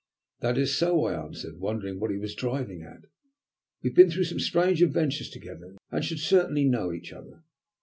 "That 0.39 0.57
is 0.57 0.75
so," 0.75 1.03
I 1.05 1.13
answered, 1.25 1.59
wondering 1.59 1.99
what 1.99 2.09
he 2.09 2.17
was 2.17 2.33
driving 2.33 2.81
at; 2.81 3.01
"we 3.83 3.91
have 3.91 3.95
been 3.95 4.09
through 4.09 4.23
some 4.23 4.39
strange 4.39 4.81
adventures 4.81 5.29
together, 5.29 5.75
and 5.91 6.03
should 6.03 6.17
certainly 6.19 6.65
know 6.65 6.91
each 6.91 7.13
other. 7.13 7.43